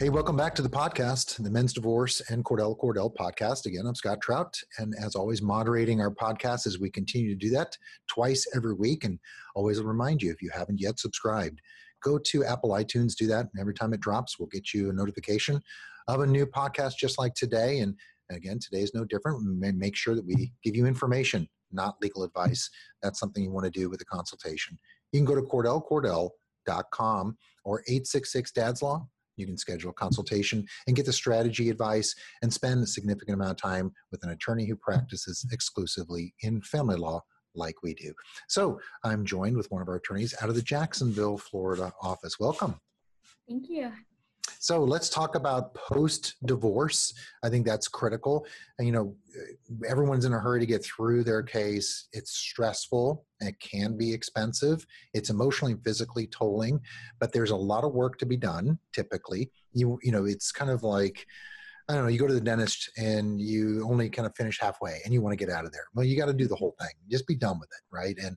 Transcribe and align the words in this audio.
Hey, 0.00 0.08
welcome 0.08 0.36
back 0.36 0.56
to 0.56 0.62
the 0.62 0.68
podcast, 0.68 1.40
the 1.40 1.50
Men's 1.50 1.72
Divorce 1.72 2.20
and 2.28 2.44
Cordell 2.44 2.76
Cordell 2.76 3.14
podcast. 3.14 3.64
Again, 3.66 3.86
I'm 3.86 3.94
Scott 3.94 4.20
Trout, 4.20 4.58
and 4.78 4.92
as 5.00 5.14
always, 5.14 5.40
moderating 5.40 6.00
our 6.00 6.10
podcast 6.10 6.66
as 6.66 6.80
we 6.80 6.90
continue 6.90 7.30
to 7.30 7.36
do 7.36 7.48
that 7.50 7.78
twice 8.08 8.44
every 8.56 8.74
week. 8.74 9.04
And 9.04 9.20
always 9.54 9.80
remind 9.80 10.20
you 10.20 10.32
if 10.32 10.42
you 10.42 10.50
haven't 10.52 10.80
yet 10.80 10.98
subscribed, 10.98 11.60
go 12.02 12.18
to 12.18 12.44
Apple 12.44 12.70
iTunes, 12.70 13.14
do 13.14 13.28
that. 13.28 13.46
And 13.52 13.60
every 13.60 13.72
time 13.72 13.94
it 13.94 14.00
drops, 14.00 14.36
we'll 14.36 14.48
get 14.48 14.74
you 14.74 14.90
a 14.90 14.92
notification 14.92 15.62
of 16.08 16.20
a 16.20 16.26
new 16.26 16.44
podcast 16.44 16.94
just 16.98 17.16
like 17.16 17.34
today. 17.34 17.78
And 17.78 17.94
again, 18.32 18.58
today 18.58 18.82
is 18.82 18.94
no 18.94 19.04
different. 19.04 19.46
We 19.46 19.70
make 19.70 19.94
sure 19.94 20.16
that 20.16 20.26
we 20.26 20.52
give 20.64 20.74
you 20.74 20.86
information, 20.86 21.48
not 21.70 21.94
legal 22.02 22.24
advice. 22.24 22.68
That's 23.00 23.20
something 23.20 23.44
you 23.44 23.52
want 23.52 23.66
to 23.66 23.70
do 23.70 23.88
with 23.88 24.00
a 24.00 24.06
consultation. 24.06 24.76
You 25.12 25.20
can 25.20 25.24
go 25.24 25.36
to 25.36 25.42
cordellcordell.com 25.42 27.36
or 27.64 27.80
866 27.86 28.50
Dad's 28.50 28.82
Law 28.82 29.06
you 29.36 29.46
can 29.46 29.56
schedule 29.56 29.90
a 29.90 29.94
consultation 29.94 30.66
and 30.86 30.96
get 30.96 31.06
the 31.06 31.12
strategy 31.12 31.70
advice 31.70 32.14
and 32.42 32.52
spend 32.52 32.82
a 32.82 32.86
significant 32.86 33.34
amount 33.34 33.50
of 33.50 33.56
time 33.56 33.92
with 34.10 34.22
an 34.24 34.30
attorney 34.30 34.66
who 34.66 34.76
practices 34.76 35.46
exclusively 35.52 36.34
in 36.40 36.60
family 36.62 36.96
law 36.96 37.20
like 37.54 37.76
we 37.82 37.94
do. 37.94 38.12
So 38.48 38.80
I'm 39.04 39.24
joined 39.24 39.56
with 39.56 39.70
one 39.70 39.82
of 39.82 39.88
our 39.88 39.96
attorneys 39.96 40.34
out 40.40 40.48
of 40.48 40.54
the 40.54 40.62
Jacksonville, 40.62 41.38
Florida 41.38 41.92
office. 42.02 42.38
Welcome. 42.38 42.80
Thank 43.48 43.68
you. 43.68 43.92
So 44.58 44.82
let's 44.82 45.10
talk 45.10 45.34
about 45.34 45.74
post 45.74 46.36
divorce. 46.46 47.12
I 47.42 47.48
think 47.48 47.66
that's 47.66 47.88
critical. 47.88 48.46
And, 48.78 48.86
you 48.86 48.92
know, 48.92 49.14
everyone's 49.86 50.24
in 50.24 50.32
a 50.32 50.38
hurry 50.38 50.60
to 50.60 50.66
get 50.66 50.84
through 50.84 51.24
their 51.24 51.42
case. 51.42 52.08
It's 52.12 52.32
stressful. 52.32 53.26
It 53.40 53.58
can 53.60 53.96
be 53.96 54.12
expensive. 54.12 54.86
It's 55.12 55.30
emotionally 55.30 55.72
and 55.72 55.84
physically 55.84 56.26
tolling, 56.26 56.80
but 57.20 57.32
there's 57.32 57.50
a 57.50 57.56
lot 57.56 57.84
of 57.84 57.92
work 57.92 58.18
to 58.18 58.26
be 58.26 58.36
done. 58.36 58.78
Typically, 58.94 59.50
you 59.72 59.98
you 60.02 60.12
know, 60.12 60.24
it's 60.24 60.50
kind 60.52 60.70
of 60.70 60.82
like 60.82 61.26
I 61.88 61.94
don't 61.94 62.04
know. 62.04 62.08
You 62.08 62.18
go 62.18 62.26
to 62.26 62.34
the 62.34 62.40
dentist 62.40 62.90
and 62.96 63.38
you 63.40 63.86
only 63.86 64.08
kind 64.08 64.24
of 64.26 64.34
finish 64.34 64.58
halfway, 64.58 65.00
and 65.04 65.12
you 65.12 65.20
want 65.20 65.38
to 65.38 65.44
get 65.44 65.54
out 65.54 65.66
of 65.66 65.72
there. 65.72 65.84
Well, 65.94 66.06
you 66.06 66.16
got 66.16 66.26
to 66.26 66.32
do 66.32 66.48
the 66.48 66.56
whole 66.56 66.74
thing. 66.80 66.92
Just 67.10 67.26
be 67.26 67.34
done 67.34 67.60
with 67.60 67.68
it, 67.68 67.94
right? 67.94 68.16
And 68.18 68.36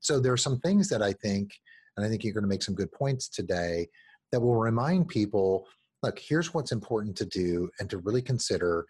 so 0.00 0.18
there 0.18 0.32
are 0.32 0.38
some 0.38 0.58
things 0.58 0.88
that 0.88 1.02
I 1.02 1.12
think, 1.12 1.52
and 1.96 2.04
I 2.04 2.08
think 2.08 2.24
you're 2.24 2.34
going 2.34 2.42
to 2.42 2.48
make 2.48 2.64
some 2.64 2.74
good 2.74 2.90
points 2.90 3.28
today 3.28 3.88
that 4.32 4.40
will 4.40 4.56
remind 4.56 5.08
people 5.08 5.66
look, 6.02 6.18
here's 6.18 6.54
what's 6.54 6.70
important 6.70 7.16
to 7.16 7.26
do 7.26 7.68
and 7.80 7.90
to 7.90 7.98
really 7.98 8.22
consider 8.22 8.86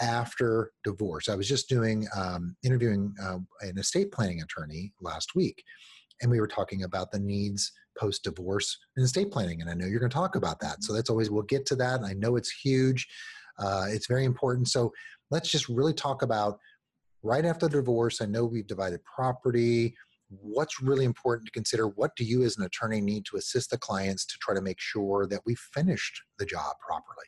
after 0.00 0.72
divorce. 0.84 1.28
I 1.28 1.34
was 1.34 1.48
just 1.48 1.68
doing 1.68 2.06
um, 2.14 2.54
interviewing 2.62 3.14
uh, 3.22 3.38
an 3.62 3.78
estate 3.78 4.12
planning 4.12 4.42
attorney 4.42 4.92
last 5.00 5.34
week, 5.34 5.62
and 6.20 6.30
we 6.30 6.38
were 6.38 6.46
talking 6.46 6.82
about 6.82 7.10
the 7.12 7.18
needs 7.18 7.72
post 7.98 8.24
divorce 8.24 8.78
in 8.96 9.02
estate 9.02 9.30
planning. 9.30 9.60
And 9.60 9.70
I 9.70 9.74
know 9.74 9.86
you're 9.86 10.00
going 10.00 10.10
to 10.10 10.14
talk 10.14 10.36
about 10.36 10.60
that. 10.60 10.82
So 10.82 10.92
that's 10.92 11.10
always, 11.10 11.30
we'll 11.30 11.42
get 11.42 11.66
to 11.66 11.76
that. 11.76 11.96
And 11.96 12.06
I 12.06 12.14
know 12.14 12.36
it's 12.36 12.50
huge, 12.50 13.06
uh, 13.58 13.86
it's 13.88 14.06
very 14.06 14.24
important. 14.24 14.68
So 14.68 14.92
let's 15.30 15.50
just 15.50 15.68
really 15.68 15.92
talk 15.92 16.22
about 16.22 16.58
right 17.22 17.44
after 17.44 17.68
the 17.68 17.76
divorce. 17.76 18.20
I 18.20 18.26
know 18.26 18.44
we've 18.44 18.66
divided 18.66 19.00
property, 19.04 19.94
what's 20.30 20.80
really 20.80 21.04
important 21.04 21.46
to 21.46 21.52
consider 21.52 21.88
what 21.88 22.14
do 22.16 22.24
you 22.24 22.44
as 22.44 22.56
an 22.56 22.64
attorney 22.64 23.00
need 23.00 23.24
to 23.26 23.36
assist 23.36 23.70
the 23.70 23.78
clients 23.78 24.24
to 24.26 24.38
try 24.40 24.54
to 24.54 24.62
make 24.62 24.80
sure 24.80 25.26
that 25.26 25.40
we 25.44 25.54
finished 25.74 26.22
the 26.38 26.46
job 26.46 26.76
properly? 26.84 27.26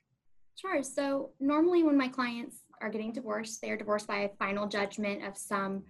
Sure 0.55 0.83
so 0.83 1.31
normally 1.41 1.83
when 1.83 1.97
my 1.97 2.09
clients 2.09 2.61
are 2.81 2.91
getting 2.91 3.13
divorced 3.13 3.61
they 3.61 3.71
are 3.71 3.77
divorced 3.77 4.07
by 4.07 4.21
a 4.21 4.29
final 4.39 4.69
judgment 4.69 5.25
of 5.25 5.37
some 5.37 5.83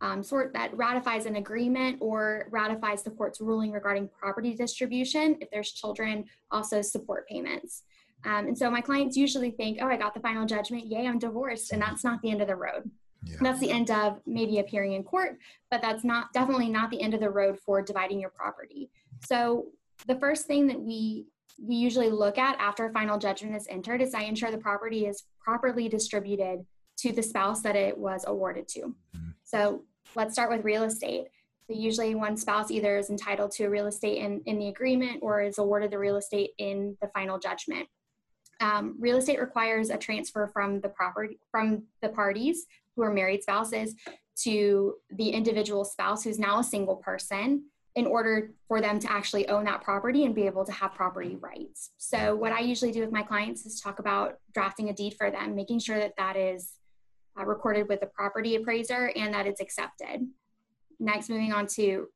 um, 0.00 0.22
sort 0.22 0.52
that 0.52 0.76
ratifies 0.76 1.24
an 1.24 1.36
agreement 1.36 1.98
or 2.00 2.48
ratifies 2.50 3.02
the 3.02 3.10
court's 3.10 3.40
ruling 3.40 3.72
regarding 3.72 4.08
property 4.08 4.54
distribution 4.54 5.38
if 5.40 5.48
there's 5.50 5.72
children 5.72 6.24
also 6.50 6.82
support 6.82 7.26
payments. 7.28 7.82
Um, 8.24 8.48
and 8.48 8.58
so 8.58 8.70
my 8.70 8.80
clients 8.80 9.16
usually 9.16 9.52
think 9.52 9.78
oh 9.80 9.86
i 9.86 9.96
got 9.96 10.14
the 10.14 10.20
final 10.20 10.46
judgment 10.46 10.86
yay 10.86 11.06
i'm 11.06 11.18
divorced 11.18 11.72
and 11.72 11.80
that's 11.80 12.02
not 12.02 12.20
the 12.22 12.30
end 12.30 12.40
of 12.40 12.48
the 12.48 12.56
road 12.56 12.90
yeah. 13.26 13.36
That's 13.40 13.60
the 13.60 13.70
end 13.70 13.90
of 13.90 14.20
maybe 14.26 14.58
appearing 14.58 14.92
in 14.92 15.02
court, 15.02 15.38
but 15.70 15.82
that's 15.82 16.04
not 16.04 16.32
definitely 16.32 16.68
not 16.68 16.90
the 16.90 17.00
end 17.02 17.14
of 17.14 17.20
the 17.20 17.30
road 17.30 17.58
for 17.58 17.82
dividing 17.82 18.20
your 18.20 18.30
property. 18.30 18.90
So 19.26 19.66
the 20.06 20.16
first 20.16 20.46
thing 20.46 20.66
that 20.68 20.80
we 20.80 21.26
we 21.62 21.74
usually 21.74 22.10
look 22.10 22.36
at 22.36 22.58
after 22.58 22.84
a 22.84 22.92
final 22.92 23.18
judgment 23.18 23.56
is 23.56 23.66
entered 23.68 24.02
is 24.02 24.12
I 24.14 24.22
ensure 24.22 24.50
the 24.50 24.58
property 24.58 25.06
is 25.06 25.24
properly 25.40 25.88
distributed 25.88 26.66
to 26.98 27.12
the 27.12 27.22
spouse 27.22 27.62
that 27.62 27.76
it 27.76 27.96
was 27.96 28.24
awarded 28.26 28.68
to. 28.68 28.80
Mm-hmm. 28.80 29.30
So 29.42 29.82
let's 30.14 30.34
start 30.34 30.50
with 30.50 30.64
real 30.64 30.82
estate. 30.82 31.28
So 31.66 31.74
usually 31.74 32.14
one 32.14 32.36
spouse 32.36 32.70
either 32.70 32.98
is 32.98 33.08
entitled 33.08 33.52
to 33.52 33.68
real 33.68 33.86
estate 33.86 34.18
in, 34.18 34.42
in 34.44 34.58
the 34.58 34.68
agreement 34.68 35.20
or 35.22 35.40
is 35.40 35.58
awarded 35.58 35.90
the 35.90 35.98
real 35.98 36.16
estate 36.16 36.50
in 36.58 36.96
the 37.00 37.08
final 37.08 37.38
judgment. 37.38 37.88
Um, 38.60 38.96
real 38.98 39.16
estate 39.16 39.40
requires 39.40 39.90
a 39.90 39.96
transfer 39.96 40.46
from 40.46 40.80
the 40.80 40.88
property 40.88 41.38
from 41.50 41.84
the 42.02 42.08
parties 42.08 42.66
who 42.96 43.02
are 43.02 43.12
married 43.12 43.42
spouses 43.42 43.94
to 44.42 44.94
the 45.10 45.30
individual 45.30 45.84
spouse 45.84 46.24
who's 46.24 46.38
now 46.38 46.58
a 46.58 46.64
single 46.64 46.96
person 46.96 47.64
in 47.94 48.06
order 48.06 48.52
for 48.68 48.82
them 48.82 48.98
to 49.00 49.10
actually 49.10 49.48
own 49.48 49.64
that 49.64 49.82
property 49.82 50.24
and 50.26 50.34
be 50.34 50.46
able 50.46 50.64
to 50.66 50.72
have 50.72 50.92
property 50.92 51.36
rights. 51.36 51.90
So, 51.96 52.36
what 52.36 52.52
I 52.52 52.60
usually 52.60 52.92
do 52.92 53.00
with 53.00 53.10
my 53.10 53.22
clients 53.22 53.64
is 53.64 53.80
talk 53.80 53.98
about 53.98 54.34
drafting 54.52 54.90
a 54.90 54.92
deed 54.92 55.14
for 55.16 55.30
them, 55.30 55.54
making 55.54 55.78
sure 55.78 55.98
that 55.98 56.12
that 56.18 56.36
is 56.36 56.72
uh, 57.38 57.44
recorded 57.44 57.88
with 57.88 58.00
the 58.00 58.06
property 58.06 58.54
appraiser 58.56 59.12
and 59.16 59.32
that 59.32 59.46
it's 59.46 59.62
accepted. 59.62 60.26
Next, 61.00 61.30
moving 61.30 61.52
on 61.52 61.66
to 61.68 62.08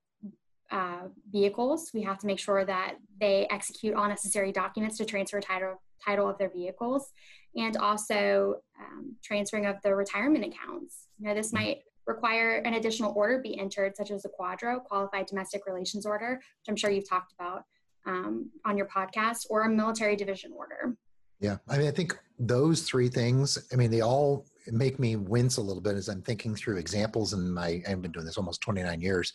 uh, 0.70 1.08
vehicles, 1.31 1.91
we 1.92 2.03
have 2.03 2.19
to 2.19 2.26
make 2.26 2.38
sure 2.38 2.64
that 2.64 2.97
they 3.20 3.47
execute 3.50 3.94
all 3.94 4.08
necessary 4.08 4.53
documents 4.53 4.97
to 4.98 5.04
transfer 5.04 5.41
title 5.41 5.81
title 6.04 6.28
of 6.28 6.38
their 6.38 6.48
vehicles 6.48 7.12
and 7.56 7.76
also 7.76 8.56
um, 8.81 9.14
transferring 9.22 9.66
of 9.66 9.76
the 9.82 9.94
retirement 9.94 10.44
accounts. 10.44 11.08
You 11.19 11.28
know, 11.28 11.34
this 11.34 11.53
might 11.53 11.81
require 12.06 12.58
an 12.58 12.75
additional 12.75 13.12
order 13.14 13.38
be 13.38 13.58
entered, 13.58 13.97
such 13.97 14.10
as 14.10 14.25
a 14.25 14.28
QDRO, 14.28 14.84
Qualified 14.84 15.26
Domestic 15.26 15.66
Relations 15.66 16.06
Order, 16.06 16.36
which 16.36 16.69
I'm 16.69 16.76
sure 16.76 16.91
you've 16.91 17.08
talked 17.08 17.32
about 17.38 17.64
um, 18.06 18.50
on 18.64 18.76
your 18.76 18.87
podcast, 18.87 19.47
or 19.50 19.62
a 19.62 19.69
military 19.69 20.16
division 20.16 20.52
order. 20.56 20.97
Yeah, 21.41 21.56
I 21.69 21.78
mean, 21.78 21.88
I 21.88 21.91
think 21.91 22.19
those 22.38 22.82
three 22.82 23.08
things, 23.08 23.58
I 23.72 23.76
mean, 23.76 23.91
they 23.91 24.02
all 24.02 24.47
make 24.66 24.98
me 24.98 25.16
wince 25.16 25.56
a 25.56 25.62
little 25.62 25.82
bit 25.82 25.97
as 25.97 26.08
I'm 26.08 26.22
thinking 26.22 26.54
through 26.54 26.76
examples 26.76 27.32
And 27.32 27.54
my, 27.54 27.82
I've 27.88 28.02
been 28.02 28.12
doing 28.12 28.26
this 28.26 28.37
almost 28.37 28.60
29 28.60 29.00
years 29.00 29.32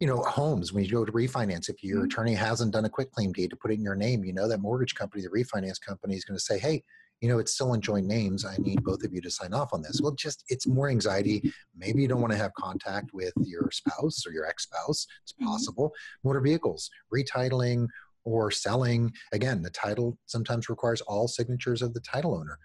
you 0.00 0.06
know, 0.06 0.22
homes, 0.22 0.72
when 0.72 0.82
you 0.82 0.90
go 0.90 1.04
to 1.04 1.12
refinance, 1.12 1.68
if 1.68 1.84
your 1.84 1.98
mm-hmm. 1.98 2.06
attorney 2.06 2.34
hasn't 2.34 2.72
done 2.72 2.86
a 2.86 2.90
quick 2.90 3.12
claim 3.12 3.32
deed 3.32 3.50
to 3.50 3.56
put 3.56 3.70
it 3.70 3.74
in 3.74 3.82
your 3.82 3.94
name, 3.94 4.24
you 4.24 4.32
know 4.32 4.48
that 4.48 4.60
mortgage 4.60 4.94
company, 4.94 5.22
the 5.22 5.28
refinance 5.28 5.80
company 5.80 6.16
is 6.16 6.24
going 6.24 6.38
to 6.38 6.42
say, 6.42 6.58
hey, 6.58 6.82
you 7.20 7.28
know, 7.28 7.38
it's 7.38 7.52
still 7.52 7.74
in 7.74 7.82
joint 7.82 8.06
names. 8.06 8.46
I 8.46 8.56
need 8.56 8.82
both 8.82 9.04
of 9.04 9.12
you 9.12 9.20
to 9.20 9.30
sign 9.30 9.52
off 9.52 9.74
on 9.74 9.82
this. 9.82 10.00
Well, 10.02 10.12
just 10.12 10.42
it's 10.48 10.66
more 10.66 10.88
anxiety. 10.88 11.52
Maybe 11.76 12.00
you 12.00 12.08
don't 12.08 12.22
want 12.22 12.32
to 12.32 12.38
have 12.38 12.54
contact 12.54 13.10
with 13.12 13.34
your 13.44 13.70
spouse 13.70 14.26
or 14.26 14.32
your 14.32 14.46
ex 14.46 14.62
spouse. 14.62 15.06
It's 15.22 15.34
mm-hmm. 15.34 15.46
possible. 15.46 15.88
Mm-hmm. 15.88 16.28
Motor 16.28 16.40
vehicles, 16.40 16.90
retitling 17.14 17.88
or 18.24 18.50
selling. 18.50 19.12
Again, 19.32 19.60
the 19.60 19.70
title 19.70 20.16
sometimes 20.24 20.70
requires 20.70 21.02
all 21.02 21.28
signatures 21.28 21.82
of 21.82 21.92
the 21.92 22.00
title 22.00 22.34
owner 22.34 22.58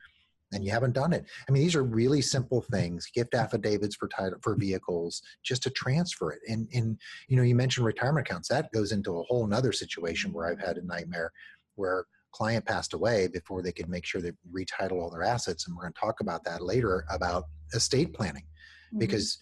and 0.55 0.63
you 0.63 0.71
haven't 0.71 0.93
done 0.93 1.13
it. 1.13 1.25
I 1.47 1.51
mean, 1.51 1.61
these 1.61 1.75
are 1.75 1.83
really 1.83 2.21
simple 2.21 2.61
things. 2.61 3.07
Gift 3.13 3.35
affidavits 3.35 3.95
for 3.95 4.07
title 4.07 4.39
for 4.41 4.55
vehicles, 4.55 5.21
just 5.43 5.61
to 5.63 5.69
transfer 5.69 6.31
it. 6.31 6.39
And 6.47 6.67
and 6.73 6.97
you 7.27 7.35
know, 7.35 7.43
you 7.43 7.55
mentioned 7.55 7.85
retirement 7.85 8.27
accounts. 8.27 8.47
That 8.47 8.71
goes 8.71 8.91
into 8.91 9.19
a 9.19 9.23
whole 9.23 9.53
other 9.53 9.73
situation 9.73 10.31
where 10.31 10.47
I've 10.47 10.59
had 10.59 10.77
a 10.77 10.85
nightmare 10.85 11.31
where 11.75 12.05
client 12.31 12.65
passed 12.65 12.93
away 12.93 13.27
before 13.27 13.61
they 13.61 13.71
could 13.71 13.89
make 13.89 14.05
sure 14.05 14.21
they 14.21 14.31
retitle 14.53 15.01
all 15.01 15.11
their 15.11 15.23
assets. 15.23 15.67
And 15.67 15.75
we're 15.75 15.83
going 15.83 15.93
to 15.93 15.99
talk 15.99 16.21
about 16.21 16.43
that 16.45 16.61
later 16.61 17.05
about 17.09 17.45
estate 17.73 18.13
planning, 18.13 18.43
mm-hmm. 18.43 18.99
because 18.99 19.37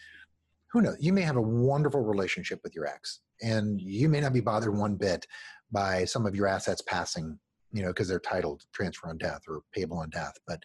who 0.71 0.81
knows? 0.81 0.97
You 0.99 1.13
may 1.13 1.21
have 1.21 1.37
a 1.37 1.41
wonderful 1.41 2.01
relationship 2.01 2.59
with 2.63 2.75
your 2.75 2.87
ex, 2.87 3.19
and 3.41 3.79
you 3.79 4.09
may 4.09 4.19
not 4.19 4.33
be 4.33 4.41
bothered 4.41 4.75
one 4.75 4.95
bit 4.95 5.27
by 5.71 6.05
some 6.05 6.25
of 6.25 6.35
your 6.35 6.47
assets 6.47 6.81
passing 6.81 7.39
you 7.73 7.81
know, 7.81 7.89
because 7.89 8.07
they're 8.07 8.19
titled 8.19 8.63
transfer 8.71 9.09
on 9.09 9.17
death 9.17 9.41
or 9.47 9.61
payable 9.73 9.97
on 9.97 10.09
death. 10.09 10.37
But 10.47 10.63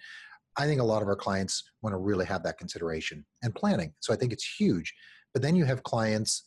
I 0.59 0.67
think 0.67 0.81
a 0.81 0.85
lot 0.85 1.03
of 1.03 1.09
our 1.09 1.17
clients 1.17 1.63
want 1.83 1.95
to 1.95 1.99
really 1.99 2.27
have 2.27 2.43
that 2.43 2.59
consideration 2.59 3.25
and 3.43 3.55
planning. 3.55 3.93
So 4.01 4.13
I 4.13 4.17
think 4.17 4.33
it's 4.33 4.57
huge. 4.59 4.93
But 5.33 5.43
then 5.43 5.55
you 5.55 5.65
have 5.65 5.83
clients 5.85 6.45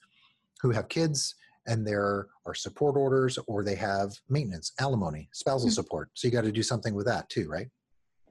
who 0.62 0.72
have 0.72 0.90
kids 0.90 1.34
and 1.68 1.88
there 1.88 2.28
are 2.46 2.54
support 2.54 2.98
orders 2.98 3.40
or 3.48 3.64
they 3.64 3.76
have 3.76 4.12
maintenance, 4.30 4.74
alimony, 4.80 5.30
spousal 5.32 5.70
mm-hmm. 5.70 5.74
support. 5.74 6.10
So 6.14 6.28
you 6.28 6.32
got 6.32 6.44
to 6.44 6.52
do 6.52 6.64
something 6.64 6.94
with 6.94 7.06
that 7.06 7.30
too, 7.30 7.48
right? 7.48 7.68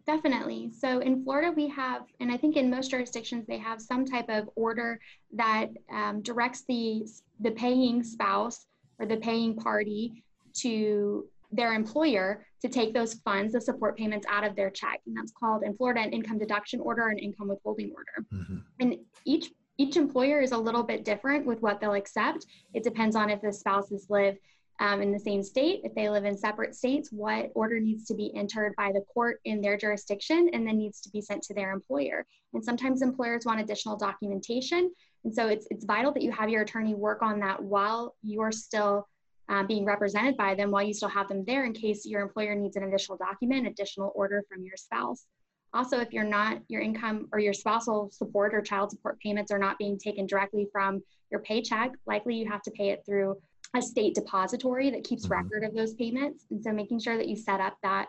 Definitely. 0.06 0.70
So 0.76 1.00
in 1.00 1.22
Florida, 1.22 1.52
we 1.54 1.68
have, 1.68 2.02
and 2.20 2.32
I 2.32 2.36
think 2.36 2.56
in 2.56 2.68
most 2.68 2.90
jurisdictions, 2.90 3.46
they 3.46 3.58
have 3.58 3.80
some 3.80 4.04
type 4.04 4.28
of 4.28 4.50
order 4.56 4.98
that 5.34 5.68
um, 5.92 6.20
directs 6.22 6.64
the 6.68 7.06
the 7.40 7.52
paying 7.52 8.02
spouse 8.02 8.66
or 8.98 9.06
the 9.06 9.18
paying 9.18 9.56
party 9.56 10.24
to 10.54 11.26
their 11.52 11.72
employer 11.74 12.44
to 12.62 12.68
take 12.68 12.94
those 12.94 13.14
funds, 13.14 13.52
the 13.52 13.60
support 13.60 13.96
payments 13.96 14.26
out 14.28 14.44
of 14.44 14.54
their 14.54 14.70
check. 14.70 15.00
And 15.06 15.16
that's 15.16 15.32
called 15.32 15.62
in 15.62 15.76
Florida 15.76 16.00
an 16.00 16.12
income 16.12 16.38
deduction 16.38 16.80
order 16.80 17.08
and 17.08 17.18
income 17.18 17.48
withholding 17.48 17.92
order. 17.94 18.26
Mm-hmm. 18.32 18.58
And 18.80 18.96
each 19.24 19.50
each 19.78 19.96
employer 19.96 20.42
is 20.42 20.52
a 20.52 20.58
little 20.58 20.82
bit 20.82 21.06
different 21.06 21.46
with 21.46 21.62
what 21.62 21.80
they'll 21.80 21.94
accept. 21.94 22.44
It 22.74 22.84
depends 22.84 23.16
on 23.16 23.30
if 23.30 23.40
the 23.40 23.50
spouses 23.50 24.06
live 24.10 24.36
um, 24.78 25.00
in 25.00 25.10
the 25.10 25.18
same 25.18 25.42
state. 25.42 25.80
If 25.84 25.94
they 25.94 26.10
live 26.10 26.26
in 26.26 26.36
separate 26.36 26.74
states, 26.74 27.10
what 27.10 27.50
order 27.54 27.80
needs 27.80 28.04
to 28.06 28.14
be 28.14 28.34
entered 28.34 28.74
by 28.76 28.92
the 28.92 29.00
court 29.12 29.40
in 29.46 29.62
their 29.62 29.78
jurisdiction 29.78 30.50
and 30.52 30.66
then 30.66 30.76
needs 30.76 31.00
to 31.02 31.10
be 31.10 31.22
sent 31.22 31.42
to 31.44 31.54
their 31.54 31.72
employer. 31.72 32.26
And 32.52 32.62
sometimes 32.62 33.00
employers 33.00 33.46
want 33.46 33.60
additional 33.60 33.96
documentation. 33.96 34.90
And 35.24 35.34
so 35.34 35.48
it's, 35.48 35.66
it's 35.70 35.86
vital 35.86 36.12
that 36.12 36.22
you 36.22 36.32
have 36.32 36.50
your 36.50 36.62
attorney 36.62 36.94
work 36.94 37.22
on 37.22 37.40
that 37.40 37.62
while 37.62 38.16
you're 38.22 38.52
still 38.52 39.06
um, 39.50 39.66
being 39.66 39.84
represented 39.84 40.36
by 40.36 40.54
them, 40.54 40.70
while 40.70 40.82
you 40.82 40.94
still 40.94 41.08
have 41.08 41.28
them 41.28 41.44
there 41.44 41.64
in 41.64 41.72
case 41.72 42.06
your 42.06 42.22
employer 42.22 42.54
needs 42.54 42.76
an 42.76 42.84
additional 42.84 43.18
document, 43.18 43.66
additional 43.66 44.12
order 44.14 44.44
from 44.48 44.62
your 44.62 44.76
spouse. 44.76 45.26
Also, 45.74 45.98
if 45.98 46.12
you're 46.12 46.24
not, 46.24 46.60
your 46.68 46.80
income 46.80 47.28
or 47.32 47.40
your 47.40 47.52
spousal 47.52 48.10
support 48.12 48.54
or 48.54 48.62
child 48.62 48.90
support 48.90 49.18
payments 49.18 49.50
are 49.50 49.58
not 49.58 49.76
being 49.76 49.98
taken 49.98 50.24
directly 50.26 50.68
from 50.72 51.02
your 51.32 51.40
paycheck, 51.40 51.90
likely 52.06 52.36
you 52.36 52.48
have 52.48 52.62
to 52.62 52.70
pay 52.70 52.90
it 52.90 53.02
through 53.04 53.36
a 53.76 53.82
state 53.82 54.14
depository 54.14 54.88
that 54.90 55.04
keeps 55.04 55.24
mm-hmm. 55.24 55.34
record 55.34 55.64
of 55.64 55.74
those 55.74 55.94
payments. 55.94 56.46
And 56.50 56.62
so 56.62 56.72
making 56.72 57.00
sure 57.00 57.16
that 57.16 57.28
you 57.28 57.36
set 57.36 57.60
up 57.60 57.76
that 57.82 58.06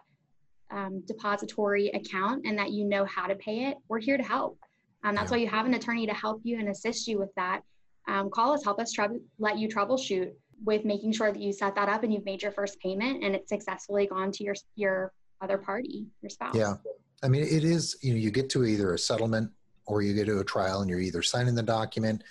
um, 0.70 1.02
depository 1.08 1.90
account 1.90 2.46
and 2.46 2.58
that 2.58 2.72
you 2.72 2.86
know 2.86 3.06
how 3.06 3.26
to 3.26 3.36
pay 3.36 3.66
it, 3.66 3.78
we're 3.90 4.00
here 4.00 4.18
to 4.18 4.24
help. 4.24 4.60
Um, 5.04 5.16
that's 5.16 5.32
yeah. 5.32 5.38
why 5.38 5.42
you 5.44 5.50
have 5.50 5.66
an 5.66 5.74
attorney 5.74 6.06
to 6.06 6.14
help 6.14 6.42
you 6.44 6.60
and 6.60 6.70
assist 6.70 7.08
you 7.08 7.18
with 7.18 7.34
that. 7.36 7.62
Um, 8.08 8.30
call 8.30 8.54
us, 8.54 8.64
help 8.64 8.80
us 8.80 8.92
tr- 8.92 9.18
let 9.40 9.58
you 9.58 9.68
troubleshoot 9.68 10.32
with 10.64 10.86
making 10.86 11.12
sure 11.14 11.32
that 11.32 11.42
you 11.42 11.52
set 11.52 11.76
that 11.76 11.90
up 11.90 12.04
and 12.04 12.14
you've 12.14 12.26
made 12.26 12.42
your 12.42 12.52
first 12.52 12.80
payment 12.80 13.24
and 13.24 13.36
it's 13.36 13.50
successfully 13.50 14.08
gone 14.08 14.32
to 14.32 14.44
your 14.44 14.56
your 14.76 15.14
other 15.42 15.58
party, 15.58 16.08
your 16.22 16.30
spouse. 16.30 16.56
Yeah, 16.56 16.76
I 17.24 17.28
mean 17.28 17.44
it 17.44 17.64
is. 17.64 17.98
You 18.02 18.14
know, 18.14 18.20
you 18.20 18.32
get 18.32 18.50
to 18.52 18.66
either 18.66 18.94
a 18.94 19.00
settlement 19.00 19.52
or 19.88 20.02
you 20.02 20.14
get 20.14 20.26
to 20.28 20.40
a 20.40 20.46
trial, 20.46 20.82
and 20.82 20.90
you're 20.90 21.00
either 21.00 21.22
signing 21.22 21.56
the 21.56 21.64
document 21.64 22.24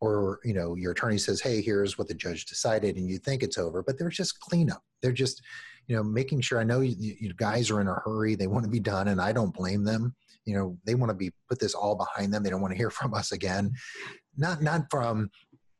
or 0.00 0.40
you 0.44 0.54
know 0.54 0.74
your 0.74 0.92
attorney 0.92 1.18
says 1.18 1.40
hey 1.40 1.62
here's 1.62 1.96
what 1.96 2.08
the 2.08 2.14
judge 2.14 2.44
decided 2.44 2.96
and 2.96 3.08
you 3.08 3.18
think 3.18 3.42
it's 3.42 3.58
over 3.58 3.82
but 3.82 3.98
they're 3.98 4.08
just 4.08 4.40
cleanup. 4.40 4.82
They're 5.02 5.12
just 5.12 5.42
you 5.86 5.96
know 5.96 6.02
making 6.02 6.40
sure 6.40 6.58
i 6.58 6.64
know 6.64 6.80
you, 6.80 7.14
you 7.20 7.32
guys 7.34 7.70
are 7.70 7.80
in 7.80 7.88
a 7.88 7.94
hurry. 8.04 8.34
They 8.34 8.46
want 8.46 8.64
to 8.64 8.70
be 8.70 8.80
done 8.80 9.08
and 9.08 9.20
i 9.20 9.32
don't 9.32 9.54
blame 9.54 9.84
them. 9.84 10.14
You 10.44 10.56
know 10.56 10.78
they 10.84 10.94
want 10.94 11.10
to 11.10 11.16
be 11.16 11.32
put 11.48 11.58
this 11.58 11.74
all 11.74 11.96
behind 11.96 12.32
them. 12.32 12.42
They 12.42 12.50
don't 12.50 12.60
want 12.60 12.72
to 12.72 12.78
hear 12.78 12.90
from 12.90 13.14
us 13.14 13.32
again. 13.32 13.72
Not 14.36 14.62
not 14.62 14.86
from 14.90 15.30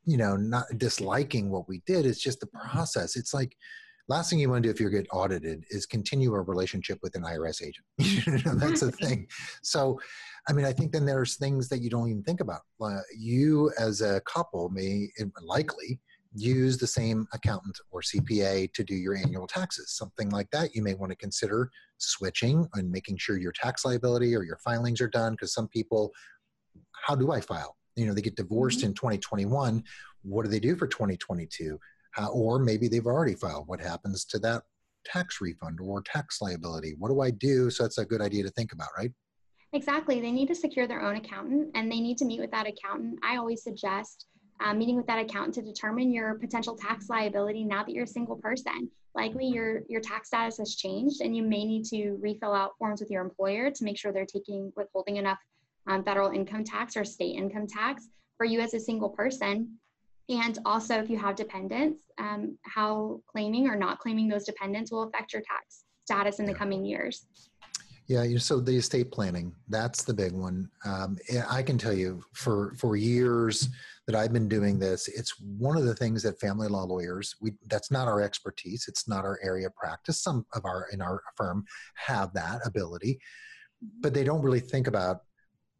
you 0.07 0.17
know 0.17 0.35
not 0.35 0.65
disliking 0.77 1.49
what 1.49 1.67
we 1.67 1.83
did 1.85 2.05
it's 2.05 2.21
just 2.21 2.39
the 2.39 2.47
process 2.47 3.15
it's 3.15 3.33
like 3.33 3.55
last 4.07 4.29
thing 4.29 4.39
you 4.39 4.49
want 4.49 4.63
to 4.63 4.69
do 4.69 4.71
if 4.71 4.79
you 4.79 4.89
get 4.89 5.05
audited 5.11 5.63
is 5.69 5.85
continue 5.85 6.33
a 6.33 6.41
relationship 6.41 6.97
with 7.03 7.15
an 7.15 7.23
irs 7.23 7.61
agent 7.61 7.85
you 7.97 8.43
know, 8.45 8.55
that's 8.55 8.81
the 8.81 8.91
thing 9.03 9.27
so 9.61 9.99
I 10.49 10.53
mean, 10.53 10.65
I 10.65 10.71
think 10.71 10.93
then 10.93 11.05
there's 11.05 11.35
things 11.35 11.67
that 11.69 11.81
you 11.81 11.89
don't 11.89 12.09
even 12.09 12.23
think 12.23 12.39
about. 12.39 12.61
Uh, 12.81 12.99
you, 13.17 13.71
as 13.77 14.01
a 14.01 14.21
couple, 14.21 14.69
may 14.69 15.09
likely 15.41 15.99
use 16.33 16.77
the 16.77 16.87
same 16.87 17.27
accountant 17.33 17.77
or 17.91 18.01
CPA 18.01 18.71
to 18.73 18.83
do 18.83 18.95
your 18.95 19.15
annual 19.15 19.47
taxes. 19.47 19.95
Something 19.97 20.29
like 20.29 20.49
that, 20.51 20.73
you 20.73 20.81
may 20.81 20.93
want 20.93 21.11
to 21.11 21.17
consider 21.17 21.69
switching 21.97 22.65
and 22.75 22.89
making 22.89 23.17
sure 23.17 23.37
your 23.37 23.51
tax 23.51 23.83
liability 23.83 24.35
or 24.35 24.43
your 24.43 24.59
filings 24.63 25.01
are 25.01 25.09
done. 25.09 25.33
Because 25.33 25.53
some 25.53 25.67
people, 25.67 26.11
how 27.05 27.15
do 27.15 27.31
I 27.31 27.41
file? 27.41 27.75
You 27.97 28.05
know, 28.05 28.13
they 28.13 28.21
get 28.21 28.35
divorced 28.35 28.79
mm-hmm. 28.79 28.87
in 28.87 28.93
2021. 28.93 29.83
What 30.23 30.43
do 30.43 30.49
they 30.49 30.59
do 30.59 30.75
for 30.75 30.87
2022? 30.87 31.79
How, 32.11 32.29
or 32.29 32.59
maybe 32.59 32.87
they've 32.87 33.05
already 33.05 33.35
filed. 33.35 33.67
What 33.67 33.81
happens 33.81 34.23
to 34.25 34.39
that 34.39 34.63
tax 35.05 35.41
refund 35.41 35.79
or 35.81 36.01
tax 36.01 36.41
liability? 36.41 36.95
What 36.97 37.09
do 37.09 37.21
I 37.21 37.31
do? 37.31 37.69
So 37.69 37.83
that's 37.83 37.97
a 37.97 38.05
good 38.05 38.21
idea 38.21 38.43
to 38.43 38.49
think 38.51 38.71
about, 38.73 38.89
right? 38.97 39.11
Exactly. 39.73 40.21
They 40.21 40.31
need 40.31 40.47
to 40.47 40.55
secure 40.55 40.87
their 40.87 41.01
own 41.01 41.17
accountant 41.17 41.71
and 41.75 41.91
they 41.91 41.99
need 41.99 42.17
to 42.19 42.25
meet 42.25 42.39
with 42.39 42.51
that 42.51 42.67
accountant. 42.67 43.19
I 43.23 43.37
always 43.37 43.63
suggest 43.63 44.25
uh, 44.63 44.73
meeting 44.73 44.95
with 44.95 45.07
that 45.07 45.19
accountant 45.19 45.55
to 45.55 45.61
determine 45.61 46.11
your 46.11 46.35
potential 46.35 46.75
tax 46.75 47.09
liability 47.09 47.63
now 47.63 47.83
that 47.83 47.91
you're 47.91 48.05
a 48.05 48.07
single 48.07 48.37
person. 48.37 48.89
Likely 49.13 49.47
your, 49.47 49.81
your 49.89 50.01
tax 50.01 50.29
status 50.29 50.57
has 50.57 50.75
changed 50.75 51.21
and 51.21 51.35
you 51.35 51.43
may 51.43 51.65
need 51.65 51.85
to 51.85 52.17
refill 52.21 52.53
out 52.53 52.71
forms 52.77 53.01
with 53.01 53.09
your 53.09 53.23
employer 53.23 53.69
to 53.71 53.83
make 53.83 53.97
sure 53.97 54.11
they're 54.11 54.25
taking 54.25 54.71
withholding 54.75 55.17
enough 55.17 55.39
um, 55.87 56.03
federal 56.03 56.31
income 56.31 56.63
tax 56.63 56.95
or 56.95 57.05
state 57.05 57.35
income 57.35 57.67
tax 57.67 58.09
for 58.37 58.45
you 58.45 58.59
as 58.59 58.73
a 58.73 58.79
single 58.79 59.09
person. 59.09 59.77
And 60.29 60.59
also, 60.65 60.99
if 60.99 61.09
you 61.09 61.17
have 61.17 61.35
dependents, 61.35 62.03
um, 62.17 62.57
how 62.63 63.21
claiming 63.27 63.67
or 63.67 63.75
not 63.75 63.99
claiming 63.99 64.27
those 64.27 64.43
dependents 64.43 64.91
will 64.91 65.03
affect 65.03 65.33
your 65.33 65.41
tax 65.41 65.85
status 66.03 66.39
in 66.39 66.45
the 66.45 66.53
coming 66.53 66.85
years. 66.85 67.25
Yeah, 68.07 68.25
so 68.37 68.61
the 68.61 68.77
estate 68.77 69.11
planning, 69.11 69.53
that's 69.67 70.03
the 70.05 70.13
big 70.13 70.31
one. 70.31 70.69
Um, 70.85 71.17
I 71.49 71.61
can 71.61 71.77
tell 71.77 71.91
you 71.91 72.23
for, 72.33 72.73
for 72.77 72.95
years 72.95 73.67
that 74.05 74.15
I've 74.15 74.31
been 74.31 74.47
doing 74.47 74.79
this, 74.79 75.09
it's 75.09 75.37
one 75.41 75.75
of 75.75 75.83
the 75.83 75.93
things 75.93 76.23
that 76.23 76.39
family 76.39 76.69
law 76.69 76.83
lawyers, 76.83 77.35
we, 77.41 77.51
that's 77.67 77.91
not 77.91 78.07
our 78.07 78.21
expertise. 78.21 78.85
It's 78.87 79.09
not 79.09 79.25
our 79.25 79.39
area 79.43 79.67
of 79.67 79.75
practice. 79.75 80.23
Some 80.23 80.45
of 80.53 80.63
our, 80.63 80.87
in 80.93 81.01
our 81.01 81.21
firm 81.35 81.65
have 81.95 82.33
that 82.33 82.65
ability, 82.65 83.19
but 83.99 84.13
they 84.13 84.23
don't 84.23 84.41
really 84.41 84.61
think 84.61 84.87
about, 84.87 85.23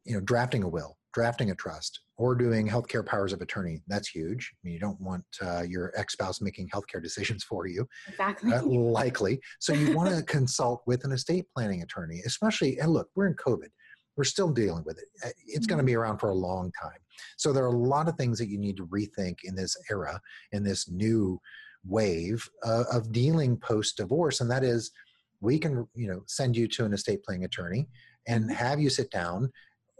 you 0.07 0.13
know, 0.13 0.21
drafting 0.21 0.63
a 0.63 0.67
will, 0.67 0.97
drafting 1.13 1.51
a 1.51 1.55
trust, 1.55 1.99
or 2.17 2.33
doing 2.33 2.67
healthcare 2.67 3.05
powers 3.05 3.33
of 3.33 3.41
attorney. 3.41 3.81
That's 3.87 4.07
huge. 4.07 4.53
I 4.53 4.57
mean, 4.63 4.73
you 4.73 4.79
don't 4.79 4.99
want 4.99 5.25
uh, 5.41 5.61
your 5.61 5.91
ex 5.95 6.13
spouse 6.13 6.41
making 6.41 6.69
healthcare 6.69 7.03
decisions 7.03 7.43
for 7.43 7.67
you. 7.67 7.87
Exactly. 8.07 8.53
Uh, 8.53 8.63
likely. 8.65 9.39
So 9.59 9.73
you 9.73 9.95
want 9.95 10.15
to 10.15 10.23
consult 10.23 10.81
with 10.87 11.03
an 11.03 11.11
estate 11.11 11.45
planning 11.53 11.83
attorney, 11.83 12.21
especially, 12.25 12.79
and 12.79 12.91
look, 12.91 13.09
we're 13.15 13.27
in 13.27 13.35
COVID. 13.35 13.67
We're 14.15 14.23
still 14.23 14.49
dealing 14.49 14.83
with 14.85 14.97
it. 14.97 15.05
Uh, 15.23 15.29
it's 15.45 15.67
going 15.67 15.77
to 15.77 15.83
be 15.83 15.91
mm-hmm. 15.91 16.01
around 16.01 16.17
for 16.19 16.29
a 16.29 16.35
long 16.35 16.71
time. 16.81 16.99
So 17.35 17.51
there 17.51 17.65
are 17.65 17.67
a 17.67 17.77
lot 17.77 18.07
of 18.07 18.15
things 18.15 18.39
that 18.39 18.47
you 18.47 18.57
need 18.57 18.77
to 18.77 18.87
rethink 18.87 19.37
in 19.43 19.55
this 19.55 19.75
era, 19.91 20.19
in 20.53 20.63
this 20.63 20.89
new 20.89 21.39
wave 21.85 22.47
uh, 22.63 22.85
of 22.91 23.11
dealing 23.11 23.57
post 23.57 23.97
divorce. 23.97 24.41
And 24.41 24.49
that 24.49 24.63
is, 24.63 24.91
we 25.39 25.59
can, 25.59 25.87
you 25.93 26.07
know, 26.07 26.23
send 26.25 26.55
you 26.55 26.67
to 26.69 26.85
an 26.85 26.93
estate 26.93 27.23
planning 27.23 27.43
attorney 27.43 27.87
and 28.27 28.43
mm-hmm. 28.43 28.53
have 28.53 28.79
you 28.79 28.89
sit 28.89 29.09
down 29.09 29.51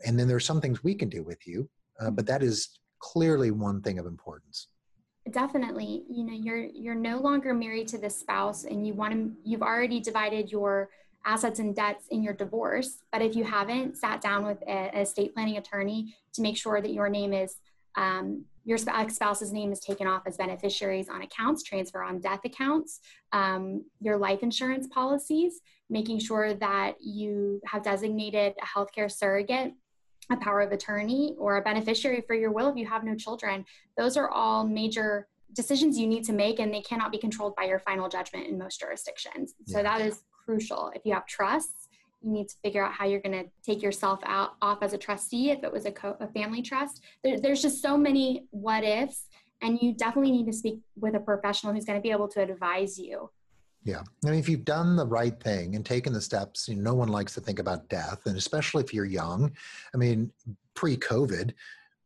and 0.05 0.19
then 0.19 0.27
there's 0.27 0.45
some 0.45 0.61
things 0.61 0.83
we 0.83 0.93
can 0.95 1.09
do 1.09 1.23
with 1.23 1.47
you 1.47 1.69
uh, 1.99 2.11
but 2.11 2.25
that 2.25 2.43
is 2.43 2.79
clearly 2.99 3.51
one 3.51 3.81
thing 3.81 3.99
of 3.99 4.05
importance. 4.05 4.67
Definitely. 5.29 6.03
You 6.09 6.23
know 6.23 6.33
you're 6.33 6.63
you're 6.63 6.95
no 6.95 7.19
longer 7.19 7.53
married 7.53 7.87
to 7.89 7.97
the 7.97 8.09
spouse 8.09 8.63
and 8.63 8.87
you 8.87 8.93
want 8.93 9.13
to 9.13 9.31
you've 9.43 9.61
already 9.61 9.99
divided 9.99 10.51
your 10.51 10.89
assets 11.25 11.59
and 11.59 11.75
debts 11.75 12.05
in 12.11 12.23
your 12.23 12.33
divorce 12.33 12.99
but 13.11 13.21
if 13.21 13.35
you 13.35 13.43
haven't 13.43 13.97
sat 13.97 14.21
down 14.21 14.45
with 14.45 14.61
a, 14.67 15.01
estate 15.01 15.33
planning 15.33 15.57
attorney 15.57 16.15
to 16.31 16.41
make 16.41 16.55
sure 16.55 16.79
that 16.79 16.93
your 16.93 17.09
name 17.09 17.33
is 17.33 17.55
um, 17.97 18.45
your 18.63 18.77
spouse's 18.77 19.51
name 19.51 19.71
is 19.73 19.79
taken 19.81 20.07
off 20.07 20.21
as 20.25 20.37
beneficiaries 20.37 21.09
on 21.09 21.23
accounts 21.23 21.63
transfer 21.63 22.01
on 22.01 22.21
death 22.21 22.39
accounts 22.45 23.01
um, 23.33 23.83
your 23.99 24.15
life 24.15 24.41
insurance 24.41 24.87
policies 24.87 25.59
making 25.89 26.19
sure 26.19 26.53
that 26.53 26.95
you 27.01 27.59
have 27.65 27.83
designated 27.83 28.53
a 28.61 28.65
healthcare 28.65 29.11
surrogate 29.11 29.73
a 30.29 30.37
power 30.37 30.61
of 30.61 30.71
attorney 30.71 31.35
or 31.37 31.57
a 31.57 31.61
beneficiary 31.61 32.21
for 32.25 32.35
your 32.35 32.51
will 32.51 32.69
if 32.69 32.75
you 32.75 32.85
have 32.85 33.03
no 33.03 33.15
children. 33.15 33.65
Those 33.97 34.17
are 34.17 34.29
all 34.29 34.65
major 34.65 35.27
decisions 35.53 35.97
you 35.97 36.07
need 36.07 36.23
to 36.25 36.33
make 36.33 36.59
and 36.59 36.73
they 36.73 36.81
cannot 36.81 37.11
be 37.11 37.17
controlled 37.17 37.55
by 37.55 37.63
your 37.63 37.79
final 37.79 38.09
judgment 38.09 38.47
in 38.47 38.57
most 38.57 38.79
jurisdictions. 38.79 39.53
So 39.65 39.77
yeah. 39.77 39.83
that 39.83 40.01
is 40.01 40.23
crucial. 40.45 40.91
If 40.95 41.03
you 41.05 41.13
have 41.13 41.25
trusts, 41.25 41.87
you 42.21 42.31
need 42.31 42.49
to 42.49 42.55
figure 42.63 42.85
out 42.85 42.93
how 42.93 43.05
you're 43.05 43.21
going 43.21 43.43
to 43.43 43.49
take 43.65 43.81
yourself 43.81 44.19
out 44.25 44.51
off 44.61 44.79
as 44.81 44.93
a 44.93 44.97
trustee 44.97 45.51
if 45.51 45.63
it 45.63 45.71
was 45.71 45.85
a, 45.85 45.91
co- 45.91 46.17
a 46.19 46.27
family 46.27 46.61
trust. 46.61 47.01
There, 47.23 47.39
there's 47.39 47.61
just 47.61 47.81
so 47.81 47.97
many 47.97 48.47
what 48.51 48.83
ifs 48.83 49.27
and 49.61 49.79
you 49.81 49.93
definitely 49.93 50.31
need 50.31 50.45
to 50.47 50.53
speak 50.53 50.81
with 50.95 51.15
a 51.15 51.19
professional 51.19 51.73
who's 51.73 51.85
going 51.85 51.97
to 51.97 52.03
be 52.03 52.11
able 52.11 52.27
to 52.29 52.41
advise 52.41 52.99
you 52.99 53.29
yeah. 53.87 54.01
I 54.25 54.29
mean, 54.29 54.39
if 54.39 54.49
you've 54.49 54.65
done 54.65 54.97
the 54.97 55.07
right 55.07 55.41
thing 55.41 55.75
and 55.75 55.85
taken 55.85 56.11
the 56.11 56.19
steps, 56.19 56.67
you 56.67 56.75
know, 56.75 56.91
no 56.91 56.93
one 56.93 57.07
likes 57.07 57.33
to 57.35 57.41
think 57.41 57.57
about 57.57 57.87
death. 57.87 58.25
And 58.25 58.35
especially 58.35 58.83
if 58.83 58.93
you're 58.93 59.05
young, 59.05 59.49
I 59.93 59.97
mean, 59.97 60.29
pre 60.73 60.97
COVID, 60.97 61.53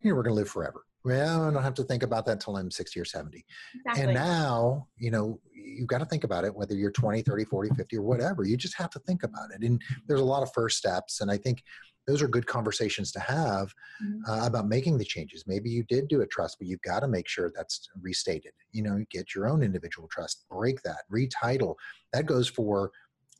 you 0.01 0.11
know, 0.11 0.15
we're 0.15 0.21
going 0.21 0.35
to 0.35 0.39
live 0.39 0.49
forever. 0.49 0.85
Well, 1.03 1.43
I 1.43 1.51
don't 1.51 1.63
have 1.63 1.73
to 1.75 1.83
think 1.83 2.03
about 2.03 2.25
that 2.25 2.33
until 2.33 2.57
I'm 2.57 2.69
60 2.69 2.99
or 2.99 3.05
70. 3.05 3.43
Exactly. 3.75 4.03
And 4.03 4.13
now, 4.13 4.87
you 4.97 5.09
know, 5.09 5.39
you've 5.53 5.87
got 5.87 5.97
to 5.99 6.05
think 6.05 6.23
about 6.23 6.45
it, 6.45 6.53
whether 6.55 6.75
you're 6.75 6.91
20, 6.91 7.21
30, 7.21 7.45
40, 7.45 7.69
50, 7.75 7.97
or 7.97 8.01
whatever. 8.03 8.43
You 8.43 8.55
just 8.57 8.77
have 8.77 8.91
to 8.91 8.99
think 8.99 9.23
about 9.23 9.49
it. 9.51 9.63
And 9.63 9.81
there's 10.07 10.21
a 10.21 10.25
lot 10.25 10.43
of 10.43 10.53
first 10.53 10.77
steps. 10.77 11.21
And 11.21 11.31
I 11.31 11.37
think 11.37 11.63
those 12.07 12.21
are 12.21 12.27
good 12.27 12.45
conversations 12.45 13.11
to 13.13 13.19
have 13.19 13.73
mm-hmm. 14.03 14.29
uh, 14.29 14.45
about 14.45 14.67
making 14.67 14.97
the 14.97 15.05
changes. 15.05 15.45
Maybe 15.47 15.69
you 15.69 15.83
did 15.83 16.07
do 16.07 16.21
a 16.21 16.27
trust, 16.27 16.57
but 16.59 16.67
you've 16.67 16.81
got 16.81 17.01
to 17.01 17.07
make 17.07 17.27
sure 17.27 17.51
that's 17.55 17.89
restated. 18.01 18.53
You 18.71 18.83
know, 18.83 19.03
get 19.09 19.33
your 19.35 19.47
own 19.47 19.63
individual 19.63 20.07
trust, 20.11 20.45
break 20.49 20.81
that, 20.83 21.03
retitle. 21.11 21.75
That 22.13 22.25
goes 22.25 22.47
for 22.47 22.91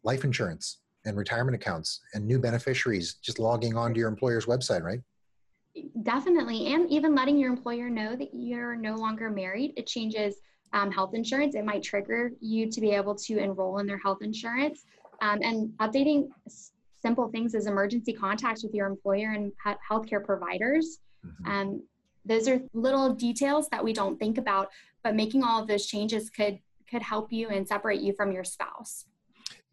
life 0.03 0.23
insurance 0.23 0.79
and 1.05 1.17
retirement 1.17 1.55
accounts 1.55 2.01
and 2.13 2.25
new 2.25 2.39
beneficiaries 2.39 3.15
just 3.15 3.39
logging 3.39 3.75
onto 3.75 3.99
your 3.99 4.09
employer's 4.09 4.45
website, 4.45 4.83
right? 4.83 4.99
Definitely. 6.03 6.73
And 6.73 6.89
even 6.89 7.15
letting 7.15 7.37
your 7.37 7.49
employer 7.49 7.89
know 7.89 8.15
that 8.15 8.33
you're 8.33 8.75
no 8.75 8.95
longer 8.95 9.29
married. 9.29 9.73
It 9.77 9.87
changes 9.87 10.35
um, 10.73 10.91
health 10.91 11.13
insurance. 11.13 11.55
It 11.55 11.65
might 11.65 11.83
trigger 11.83 12.31
you 12.39 12.69
to 12.69 12.81
be 12.81 12.91
able 12.91 13.15
to 13.15 13.37
enroll 13.37 13.79
in 13.79 13.87
their 13.87 13.97
health 13.97 14.19
insurance. 14.21 14.83
Um, 15.21 15.39
and 15.43 15.69
updating 15.79 16.29
simple 17.01 17.29
things 17.29 17.55
as 17.55 17.67
emergency 17.67 18.13
contacts 18.13 18.63
with 18.63 18.73
your 18.73 18.87
employer 18.87 19.31
and 19.31 19.51
healthcare 19.89 20.23
providers. 20.23 20.99
Mm-hmm. 21.25 21.51
Um, 21.51 21.83
those 22.25 22.47
are 22.47 22.61
little 22.73 23.13
details 23.13 23.67
that 23.69 23.83
we 23.83 23.93
don't 23.93 24.19
think 24.19 24.37
about, 24.37 24.69
but 25.03 25.15
making 25.15 25.43
all 25.43 25.61
of 25.61 25.67
those 25.67 25.85
changes 25.85 26.29
could 26.29 26.59
could 26.89 27.01
help 27.01 27.31
you 27.31 27.47
and 27.47 27.65
separate 27.65 28.01
you 28.01 28.13
from 28.13 28.33
your 28.33 28.43
spouse. 28.43 29.05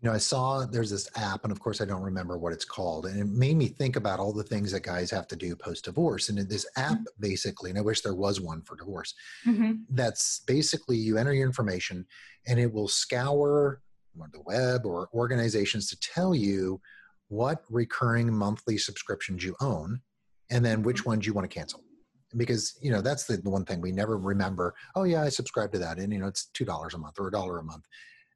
You 0.01 0.09
know, 0.09 0.15
I 0.15 0.19
saw 0.19 0.65
there's 0.65 0.91
this 0.91 1.11
app, 1.17 1.43
and 1.43 1.51
of 1.51 1.59
course, 1.59 1.81
I 1.81 1.85
don't 1.85 2.03
remember 2.03 2.39
what 2.39 2.53
it's 2.53 2.65
called. 2.65 3.07
And 3.07 3.19
it 3.19 3.27
made 3.27 3.57
me 3.57 3.67
think 3.67 3.97
about 3.97 4.21
all 4.21 4.33
the 4.33 4.45
things 4.45 4.71
that 4.71 4.85
guys 4.85 5.11
have 5.11 5.27
to 5.29 5.37
do 5.37 5.57
post 5.57 5.87
divorce. 5.87 6.29
And 6.29 6.39
this 6.39 6.67
app, 6.77 6.93
mm-hmm. 6.93 7.21
basically, 7.21 7.71
and 7.71 7.79
I 7.79 7.83
wish 7.83 8.03
there 8.03 8.15
was 8.15 8.41
one 8.41 8.63
for 8.63 8.77
divorce, 8.77 9.15
mm-hmm. 9.45 9.73
that's 9.91 10.41
basically 10.47 10.97
you 10.97 11.19
enter 11.19 11.33
your 11.33 11.47
information 11.47 12.07
and 12.47 12.61
it 12.61 12.73
will 12.73 12.89
scour 12.89 13.81
the 14.33 14.41
web 14.41 14.85
or 14.85 15.09
organizations 15.15 15.89
to 15.89 15.99
tell 16.01 16.35
you 16.35 16.81
what 17.29 17.63
recurring 17.71 18.33
monthly 18.33 18.77
subscriptions 18.77 19.45
you 19.45 19.55
own 19.61 20.01
and 20.51 20.65
then 20.65 20.83
which 20.83 21.05
ones 21.05 21.27
you 21.27 21.33
want 21.33 21.49
to 21.49 21.55
cancel 21.55 21.83
because 22.37 22.77
you 22.83 22.91
know 22.91 23.01
that's 23.01 23.25
the, 23.25 23.37
the 23.37 23.51
one 23.51 23.65
thing 23.65 23.81
we 23.81 23.93
never 23.93 24.19
remember 24.19 24.75
oh 24.97 25.05
yeah 25.05 25.23
i 25.23 25.29
subscribe 25.29 25.71
to 25.73 25.79
that 25.79 25.99
and 25.99 26.13
you 26.13 26.19
know 26.19 26.27
it's 26.27 26.47
two 26.47 26.65
dollars 26.65 26.95
a 26.95 26.99
month 26.99 27.19
or 27.19 27.29
a 27.29 27.31
dollar 27.31 27.59
a 27.59 27.63
month 27.63 27.85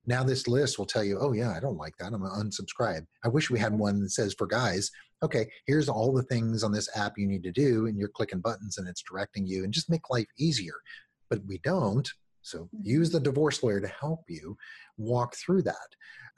now 0.07 0.23
this 0.23 0.49
list 0.49 0.79
will 0.79 0.87
tell 0.87 1.05
you 1.05 1.19
oh 1.21 1.33
yeah 1.33 1.53
i 1.57 1.61
don't 1.61 1.77
like 1.77 1.97
that 1.99 2.13
i'm 2.13 2.23
to 2.23 2.29
unsubscribe. 2.29 3.05
I 3.25 3.29
wish 3.29 3.51
we 3.51 3.59
had 3.59 3.73
one 3.73 4.01
that 4.01 4.11
says 4.11 4.35
for 4.37 4.47
guys 4.47 4.91
okay 5.23 5.49
here's 5.67 5.89
all 5.89 6.13
the 6.13 6.25
things 6.25 6.63
on 6.63 6.73
this 6.73 6.89
app 6.97 7.15
you 7.17 7.27
need 7.27 7.43
to 7.45 7.53
do 7.53 7.87
and 7.87 7.99
you're 7.99 8.09
clicking 8.09 8.41
buttons 8.41 8.79
and 8.79 8.89
it's 8.89 9.03
directing 9.03 9.47
you 9.47 9.65
and 9.65 9.73
just 9.73 9.91
make 9.91 10.11
life 10.11 10.27
easier. 10.39 10.75
But 11.31 11.41
we 11.47 11.59
don't 11.59 12.09
so 12.43 12.69
use 12.83 13.11
the 13.11 13.21
divorce 13.21 13.63
lawyer 13.63 13.81
to 13.81 13.89
help 13.89 14.25
you 14.29 14.57
walk 14.97 15.37
through 15.37 15.63
that. 15.63 15.77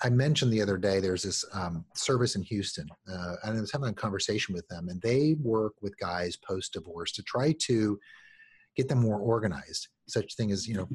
I 0.02 0.10
mentioned 0.10 0.52
the 0.52 0.62
other 0.62 0.76
day 0.76 1.00
there's 1.00 1.22
this 1.22 1.44
um, 1.52 1.84
service 1.94 2.36
in 2.36 2.42
Houston, 2.42 2.86
uh, 3.10 3.34
and 3.42 3.56
I 3.56 3.60
was 3.60 3.72
having 3.72 3.88
a 3.88 3.94
conversation 3.94 4.54
with 4.54 4.66
them, 4.68 4.88
and 4.88 5.00
they 5.00 5.34
work 5.40 5.72
with 5.80 5.98
guys 5.98 6.36
post 6.36 6.74
divorce 6.74 7.12
to 7.12 7.22
try 7.22 7.54
to 7.60 7.98
get 8.76 8.88
them 8.88 9.00
more 9.00 9.18
organized. 9.18 9.88
Such 10.06 10.36
thing 10.36 10.52
as 10.52 10.68
you 10.68 10.74
know, 10.74 10.88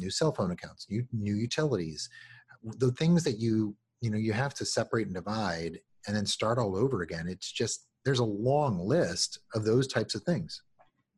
new 0.00 0.10
cell 0.10 0.32
phone 0.32 0.50
accounts, 0.50 0.86
new 0.90 1.06
new 1.12 1.34
utilities, 1.34 2.08
the 2.78 2.92
things 2.92 3.24
that 3.24 3.38
you 3.38 3.76
you 4.00 4.10
know 4.10 4.18
you 4.18 4.32
have 4.32 4.54
to 4.54 4.64
separate 4.64 5.06
and 5.06 5.14
divide, 5.14 5.78
and 6.06 6.16
then 6.16 6.26
start 6.26 6.58
all 6.58 6.76
over 6.76 7.02
again. 7.02 7.28
It's 7.28 7.50
just 7.50 7.86
there's 8.04 8.18
a 8.18 8.24
long 8.24 8.78
list 8.78 9.40
of 9.54 9.64
those 9.64 9.86
types 9.86 10.14
of 10.14 10.22
things. 10.22 10.62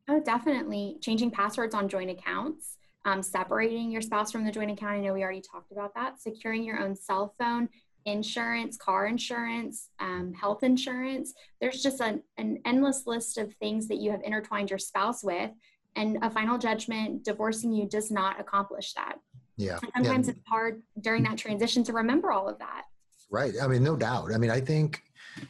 Oh, 0.09 0.19
definitely 0.19 0.97
changing 1.01 1.31
passwords 1.31 1.73
on 1.73 1.87
joint 1.87 2.11
accounts 2.11 2.77
um, 3.05 3.21
separating 3.21 3.91
your 3.91 4.01
spouse 4.01 4.31
from 4.31 4.45
the 4.45 4.51
joint 4.51 4.71
account. 4.71 4.93
I 4.93 4.99
know 4.99 5.13
we 5.13 5.23
already 5.23 5.41
talked 5.41 5.71
about 5.71 5.93
that. 5.95 6.21
Securing 6.21 6.63
your 6.63 6.79
own 6.79 6.95
cell 6.95 7.35
phone, 7.37 7.67
insurance, 8.05 8.77
car 8.77 9.07
insurance, 9.07 9.89
um, 9.99 10.33
health 10.33 10.63
insurance. 10.63 11.33
There's 11.59 11.81
just 11.81 11.99
an, 11.99 12.23
an 12.37 12.59
endless 12.65 13.03
list 13.05 13.37
of 13.37 13.53
things 13.55 13.87
that 13.87 13.97
you 13.97 14.11
have 14.11 14.21
intertwined 14.23 14.69
your 14.69 14.79
spouse 14.79 15.23
with. 15.23 15.51
And 15.95 16.17
a 16.21 16.29
final 16.29 16.57
judgment 16.57 17.23
divorcing 17.23 17.71
you 17.71 17.87
does 17.87 18.11
not 18.11 18.39
accomplish 18.39 18.93
that. 18.93 19.15
Yeah. 19.57 19.79
And 19.95 20.05
sometimes 20.05 20.27
yeah. 20.27 20.33
it's 20.33 20.41
hard 20.47 20.81
during 21.01 21.23
that 21.23 21.37
transition 21.37 21.83
to 21.85 21.93
remember 21.93 22.31
all 22.31 22.49
of 22.49 22.57
that. 22.59 22.83
Right. 23.29 23.53
I 23.61 23.67
mean, 23.67 23.83
no 23.83 23.95
doubt. 23.95 24.33
I 24.33 24.37
mean, 24.37 24.51
I 24.51 24.59
think 24.59 25.03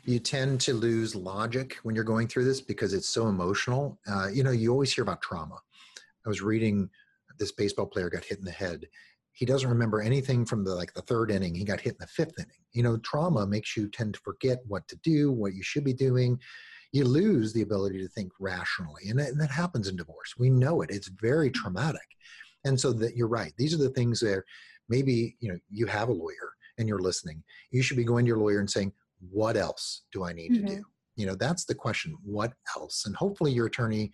you 0.05 0.19
tend 0.19 0.61
to 0.61 0.73
lose 0.73 1.15
logic 1.15 1.77
when 1.83 1.95
you're 1.95 2.03
going 2.03 2.27
through 2.27 2.45
this 2.45 2.61
because 2.61 2.93
it's 2.93 3.09
so 3.09 3.27
emotional. 3.27 3.99
Uh, 4.07 4.27
you 4.27 4.43
know, 4.43 4.51
you 4.51 4.71
always 4.71 4.93
hear 4.93 5.03
about 5.03 5.21
trauma. 5.21 5.57
I 6.25 6.29
was 6.29 6.41
reading 6.41 6.89
this 7.39 7.51
baseball 7.51 7.85
player 7.85 8.09
got 8.09 8.23
hit 8.23 8.39
in 8.39 8.45
the 8.45 8.51
head 8.51 8.85
he 9.33 9.45
doesn't 9.45 9.69
remember 9.69 10.01
anything 10.01 10.45
from 10.45 10.63
the 10.63 10.73
like 10.73 10.93
the 10.93 11.01
third 11.01 11.31
inning 11.31 11.53
he 11.53 11.65
got 11.65 11.81
hit 11.81 11.93
in 11.93 11.99
the 11.99 12.07
fifth 12.07 12.37
inning 12.37 12.61
you 12.71 12.83
know 12.83 12.97
trauma 12.97 13.45
makes 13.45 13.75
you 13.75 13.89
tend 13.89 14.13
to 14.13 14.19
forget 14.21 14.59
what 14.67 14.87
to 14.87 14.95
do 14.97 15.31
what 15.31 15.53
you 15.53 15.63
should 15.63 15.83
be 15.83 15.93
doing 15.93 16.39
you 16.93 17.03
lose 17.03 17.51
the 17.51 17.63
ability 17.63 17.99
to 17.99 18.07
think 18.07 18.31
rationally 18.39 19.09
and 19.09 19.19
that, 19.19 19.29
and 19.29 19.41
that 19.41 19.51
happens 19.51 19.87
in 19.87 19.95
divorce 19.95 20.35
we 20.37 20.49
know 20.49 20.81
it 20.81 20.89
it's 20.89 21.09
very 21.21 21.49
traumatic 21.49 22.07
and 22.63 22.79
so 22.79 22.93
that 22.93 23.17
you're 23.17 23.27
right 23.27 23.53
these 23.57 23.73
are 23.73 23.83
the 23.83 23.89
things 23.89 24.19
that 24.19 24.43
maybe 24.87 25.35
you 25.39 25.51
know 25.51 25.57
you 25.69 25.85
have 25.85 26.09
a 26.09 26.13
lawyer 26.13 26.53
and 26.77 26.87
you're 26.87 26.99
listening 26.99 27.43
you 27.71 27.81
should 27.81 27.97
be 27.97 28.03
going 28.03 28.23
to 28.23 28.29
your 28.29 28.37
lawyer 28.37 28.59
and 28.59 28.69
saying 28.69 28.91
what 29.31 29.57
else 29.57 30.03
do 30.13 30.23
i 30.23 30.31
need 30.31 30.51
mm-hmm. 30.51 30.67
to 30.67 30.75
do 30.75 30.83
you 31.15 31.25
know 31.25 31.35
that's 31.35 31.65
the 31.65 31.75
question 31.75 32.15
what 32.23 32.53
else 32.77 33.05
and 33.05 33.15
hopefully 33.15 33.51
your 33.51 33.65
attorney 33.65 34.11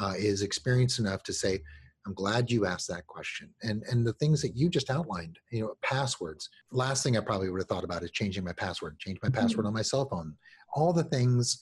uh, 0.00 0.14
is 0.16 0.42
experienced 0.42 0.98
enough 0.98 1.22
to 1.22 1.32
say 1.32 1.60
I'm 2.06 2.14
glad 2.14 2.50
you 2.50 2.66
asked 2.66 2.88
that 2.88 3.06
question. 3.06 3.50
And 3.62 3.84
and 3.88 4.04
the 4.04 4.14
things 4.14 4.42
that 4.42 4.56
you 4.56 4.68
just 4.68 4.90
outlined, 4.90 5.38
you 5.50 5.60
know, 5.60 5.74
passwords. 5.82 6.48
Last 6.72 7.02
thing 7.02 7.16
I 7.16 7.20
probably 7.20 7.48
would 7.48 7.60
have 7.60 7.68
thought 7.68 7.84
about 7.84 8.02
is 8.02 8.10
changing 8.10 8.42
my 8.42 8.52
password, 8.52 8.98
change 8.98 9.18
my 9.22 9.28
password 9.28 9.58
mm-hmm. 9.58 9.66
on 9.68 9.74
my 9.74 9.82
cell 9.82 10.08
phone. 10.08 10.34
All 10.74 10.92
the 10.92 11.04
things 11.04 11.60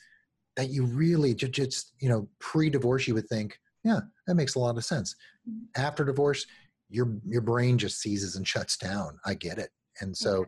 that 0.56 0.70
you 0.70 0.84
really 0.84 1.34
just, 1.34 1.52
just 1.52 1.92
you 2.00 2.08
know, 2.08 2.28
pre-divorce 2.38 3.06
you 3.06 3.14
would 3.14 3.28
think, 3.28 3.58
yeah, 3.84 4.00
that 4.26 4.34
makes 4.34 4.54
a 4.54 4.58
lot 4.58 4.76
of 4.76 4.84
sense. 4.84 5.14
Mm-hmm. 5.48 5.80
After 5.80 6.04
divorce, 6.04 6.46
your 6.88 7.16
your 7.26 7.40
brain 7.40 7.78
just 7.78 8.00
seizes 8.00 8.36
and 8.36 8.46
shuts 8.46 8.76
down. 8.76 9.18
I 9.24 9.34
get 9.34 9.58
it. 9.58 9.70
And 10.00 10.16
so 10.16 10.46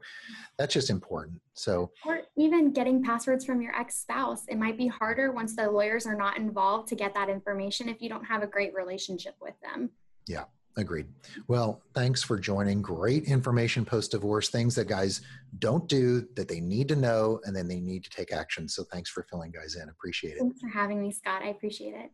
that's 0.59 0.73
just 0.73 0.89
important. 0.89 1.41
So, 1.55 1.91
or 2.07 2.23
even 2.37 2.73
getting 2.73 3.03
passwords 3.03 3.45
from 3.45 3.61
your 3.61 3.75
ex 3.75 3.97
spouse, 3.97 4.45
it 4.49 4.59
might 4.59 4.79
be 4.79 4.87
harder 4.87 5.33
once 5.33 5.57
the 5.57 5.71
lawyers 5.71 6.07
are 6.07 6.17
not 6.17 6.39
involved 6.39 6.89
to 6.89 6.95
get 6.95 7.13
that 7.15 7.29
information 7.29 7.89
if 7.89 8.01
you 8.01 8.09
don't 8.09 8.25
have 8.25 8.43
a 8.43 8.47
great 8.47 8.73
relationship 8.75 9.35
with 9.41 9.55
them. 9.63 9.91
Yeah, 10.27 10.45
agreed. 10.77 11.07
Well, 11.49 11.83
thanks 11.95 12.23
for 12.23 12.39
joining. 12.39 12.83
Great 12.83 13.25
information 13.25 13.85
post 13.85 14.13
divorce, 14.13 14.49
things 14.49 14.75
that 14.75 14.89
guys 14.89 15.21
don't 15.59 15.89
do 15.89 16.27
that 16.35 16.49
they 16.49 16.61
need 16.61 16.89
to 16.89 16.97
know 16.97 17.41
and 17.45 17.55
then 17.55 17.69
they 17.69 17.81
need 17.81 18.05
to 18.05 18.11
take 18.11 18.33
action. 18.33 18.69
So, 18.69 18.85
thanks 18.85 19.11
for 19.11 19.23
filling 19.25 19.51
guys 19.51 19.77
in. 19.77 19.89
Appreciate 19.89 20.37
it. 20.37 20.41
Thanks 20.41 20.61
for 20.61 20.69
having 20.69 21.01
me, 21.01 21.13
Scott. 21.13 21.43
I 21.43 21.49
appreciate 21.49 21.95
it. 21.95 22.11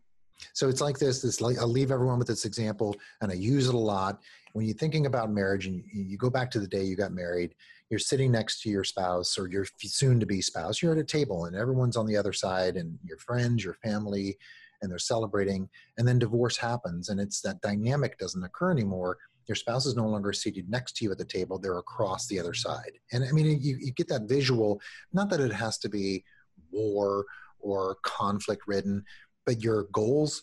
So 0.53 0.69
it's 0.69 0.81
like 0.81 0.99
this. 0.99 1.23
This 1.23 1.43
I'll 1.43 1.67
leave 1.67 1.91
everyone 1.91 2.19
with 2.19 2.29
this 2.29 2.45
example, 2.45 2.97
and 3.21 3.31
I 3.31 3.35
use 3.35 3.69
it 3.69 3.75
a 3.75 3.79
lot. 3.79 4.21
When 4.53 4.67
you're 4.67 4.77
thinking 4.77 5.07
about 5.07 5.31
marriage, 5.31 5.67
and 5.67 5.83
you 5.93 6.17
go 6.17 6.31
back 6.31 6.51
to 6.53 6.61
the 6.61 6.67
day 6.67 6.85
you 6.85 6.97
got 6.97 7.13
married, 7.13 7.55
you're 7.91 7.99
sitting 7.99 8.31
next 8.31 8.63
to 8.63 8.71
your 8.71 8.85
spouse 8.85 9.39
or 9.39 9.49
your 9.49 9.67
soon-to-be 9.81 10.41
spouse. 10.43 10.83
You're 10.83 10.93
at 10.93 10.99
a 10.99 11.05
table, 11.05 11.47
and 11.47 11.57
everyone's 11.57 11.97
on 11.97 12.07
the 12.07 12.17
other 12.17 12.33
side, 12.33 12.77
and 12.77 12.99
your 13.05 13.19
friends, 13.19 13.65
your 13.65 13.75
family, 13.75 14.39
and 14.83 14.91
they're 14.91 14.99
celebrating. 14.99 15.69
And 15.97 16.07
then 16.07 16.19
divorce 16.19 16.57
happens, 16.57 17.09
and 17.09 17.21
it's 17.21 17.41
that 17.43 17.61
dynamic 17.61 18.19
doesn't 18.19 18.43
occur 18.43 18.71
anymore. 18.71 19.19
Your 19.47 19.57
spouse 19.57 19.87
is 19.87 19.97
no 19.97 20.07
longer 20.07 20.33
seated 20.33 20.69
next 20.69 20.97
to 20.97 21.05
you 21.05 21.13
at 21.13 21.19
the 21.19 21.25
table; 21.25 21.59
they're 21.59 21.79
across 21.79 22.27
the 22.27 22.39
other 22.39 22.55
side. 22.55 22.93
And 23.13 23.25
I 23.25 23.33
mean, 23.33 23.47
you, 23.61 23.77
you 23.81 23.93
get 23.93 24.09
that 24.09 24.29
visual. 24.29 24.81
Not 25.13 25.31
that 25.31 25.41
it 25.41 25.53
has 25.53 25.79
to 25.79 25.89
be 25.89 26.25
war 26.71 27.25
or 27.61 27.97
conflict 28.03 28.63
ridden 28.67 29.05
but 29.49 29.63
your 29.63 29.85
goals 29.93 30.43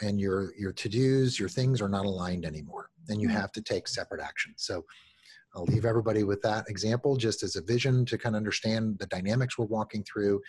and 0.00 0.18
your 0.18 0.54
your 0.58 0.72
to-dos 0.72 1.38
your 1.38 1.48
things 1.48 1.80
are 1.80 1.88
not 1.88 2.06
aligned 2.06 2.46
anymore 2.46 2.88
and 3.08 3.20
you 3.20 3.28
mm-hmm. 3.28 3.36
have 3.36 3.52
to 3.52 3.60
take 3.60 3.86
separate 3.86 4.20
action 4.20 4.52
so 4.56 4.84
i'll 5.56 5.64
leave 5.64 5.84
everybody 5.84 6.22
with 6.22 6.40
that 6.42 6.68
example 6.68 7.16
just 7.16 7.42
as 7.42 7.56
a 7.56 7.62
vision 7.62 8.04
to 8.04 8.18
kind 8.18 8.36
of 8.36 8.38
understand 8.38 8.98
the 8.98 9.06
dynamics 9.06 9.58
we're 9.58 9.64
walking 9.64 10.04
through. 10.04 10.40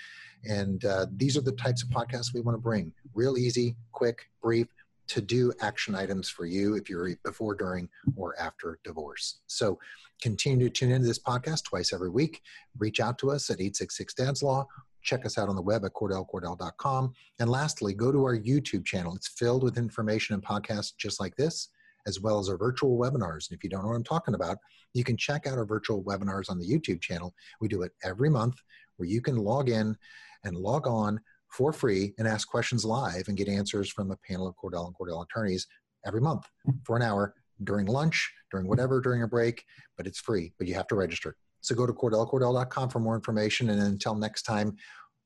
And 0.43 0.83
uh, 0.85 1.07
these 1.15 1.37
are 1.37 1.41
the 1.41 1.53
types 1.53 1.81
of 1.81 1.89
podcasts 1.89 2.33
we 2.33 2.41
want 2.41 2.55
to 2.57 2.61
bring. 2.61 2.91
Real 3.13 3.37
easy 3.37 3.75
quick 3.93 4.29
brief 4.41 4.67
to 5.07 5.21
do 5.21 5.53
action 5.61 5.95
items 5.95 6.27
for 6.27 6.45
you 6.45 6.75
if 6.75 6.89
you're 6.89 7.15
before 7.23 7.55
during 7.55 7.87
or 8.17 8.37
after 8.39 8.77
divorce. 8.83 9.39
So 9.47 9.79
continue 10.21 10.67
to 10.67 10.73
tune 10.73 10.91
into 10.91 11.07
this 11.07 11.19
podcast 11.19 11.63
twice 11.63 11.93
every 11.93 12.09
week. 12.09 12.41
Reach 12.77 12.99
out 12.99 13.17
to 13.19 13.31
us 13.31 13.49
at 13.49 13.61
866 13.61 14.13
dads 14.13 14.43
law 14.43 14.67
check 15.07 15.25
us 15.25 15.37
out 15.37 15.47
on 15.47 15.55
the 15.55 15.61
web 15.61 15.85
at 15.85 15.93
cordellcordell.com. 15.93 17.13
And 17.39 17.49
lastly, 17.49 17.93
go 17.93 18.11
to 18.11 18.23
our 18.25 18.37
YouTube 18.37 18.85
channel. 18.85 19.15
It's 19.15 19.29
filled 19.29 19.63
with 19.63 19.77
information 19.77 20.33
and 20.33 20.43
podcasts 20.43 20.91
just 20.97 21.19
like 21.19 21.35
this, 21.37 21.69
as 22.07 22.19
well 22.19 22.39
as 22.39 22.49
our 22.49 22.57
virtual 22.57 22.97
webinars. 22.97 23.49
And 23.49 23.57
if 23.57 23.63
you 23.63 23.69
don't 23.69 23.83
know 23.83 23.89
what 23.89 23.95
I'm 23.95 24.03
talking 24.03 24.33
about, 24.33 24.57
you 24.93 25.03
can 25.03 25.17
check 25.17 25.45
out 25.45 25.57
our 25.57 25.65
virtual 25.65 26.03
webinars 26.03 26.49
on 26.49 26.57
the 26.57 26.67
YouTube 26.67 27.01
channel. 27.01 27.33
We 27.61 27.67
do 27.67 27.83
it 27.83 27.91
every 28.03 28.29
month 28.29 28.55
where 28.95 29.07
you 29.07 29.21
can 29.21 29.37
log 29.37 29.69
in 29.69 29.95
and 30.43 30.57
log 30.57 30.87
on 30.87 31.19
for 31.49 31.71
free 31.71 32.13
and 32.17 32.27
ask 32.27 32.47
questions 32.47 32.83
live 32.83 33.27
and 33.27 33.37
get 33.37 33.47
answers 33.47 33.89
from 33.89 34.11
a 34.11 34.17
panel 34.27 34.47
of 34.47 34.55
Cordell 34.55 34.87
and 34.87 34.95
Cordell 34.95 35.23
attorneys 35.23 35.67
every 36.05 36.21
month 36.21 36.45
for 36.85 36.95
an 36.95 37.01
hour 37.01 37.35
during 37.63 37.85
lunch, 37.87 38.31
during 38.51 38.67
whatever, 38.67 39.01
during 39.01 39.23
a 39.23 39.27
break, 39.27 39.63
but 39.97 40.07
it's 40.07 40.19
free, 40.19 40.53
but 40.57 40.67
you 40.67 40.73
have 40.73 40.87
to 40.87 40.95
register. 40.95 41.35
So 41.61 41.75
go 41.75 41.85
to 41.85 41.93
cordellcordell.com 41.93 42.89
for 42.89 42.99
more 42.99 43.15
information. 43.15 43.69
And 43.69 43.81
until 43.81 44.15
next 44.15 44.43
time, 44.43 44.75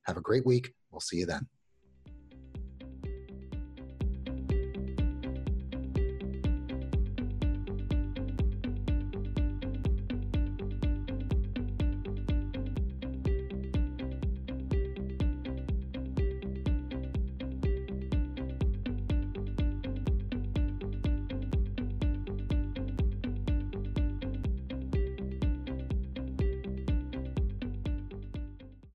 have 0.03 0.17
a 0.17 0.21
great 0.21 0.45
week. 0.45 0.73
We'll 0.91 1.01
see 1.01 1.17
you 1.17 1.25
then. 1.25 1.47